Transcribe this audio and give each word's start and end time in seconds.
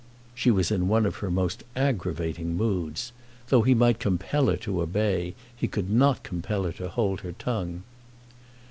She 0.33 0.49
was 0.49 0.71
in 0.71 0.87
one 0.87 1.05
of 1.05 1.17
her 1.17 1.29
most 1.29 1.63
aggravating 1.75 2.57
moods. 2.57 3.11
Though 3.49 3.61
he 3.61 3.75
might 3.75 3.99
compel 3.99 4.47
her 4.47 4.57
to 4.57 4.81
obey, 4.81 5.35
he 5.55 5.67
could 5.67 5.91
not 5.91 6.23
compel 6.23 6.63
her 6.63 6.71
to 6.71 6.89
hold 6.89 7.19
her 7.21 7.33
tongue. 7.33 7.83